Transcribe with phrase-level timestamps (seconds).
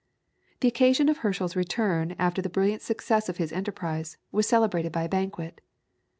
[0.61, 5.03] The occasion of Herschel's return after the brilliant success of his enterprise, was celebrated by
[5.03, 5.61] a banquet.